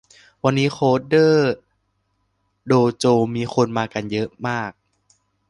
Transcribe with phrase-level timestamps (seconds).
[0.43, 1.51] วันนี้โค้ดเดอร์
[2.67, 3.05] โดโจ
[3.35, 4.71] มีคนมากันเยอะมาก